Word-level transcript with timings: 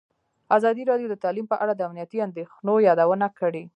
ازادي 0.57 0.83
راډیو 0.91 1.07
د 1.11 1.15
تعلیم 1.23 1.45
په 1.49 1.55
اړه 1.63 1.73
د 1.75 1.81
امنیتي 1.89 2.17
اندېښنو 2.27 2.73
یادونه 2.87 3.27
کړې. 3.39 3.63